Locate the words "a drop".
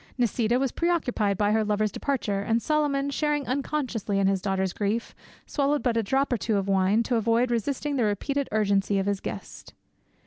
5.95-6.33